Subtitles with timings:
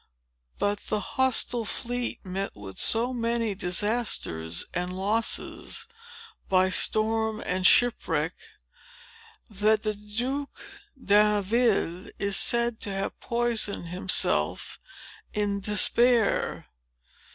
[0.57, 5.87] But the hostile fleet met with so many disasters and losses,
[6.49, 8.33] by storm and shipwreck,
[9.47, 10.59] that the Duke
[10.97, 14.79] d'Anville is said to have poisoned himself
[15.35, 16.65] in despair.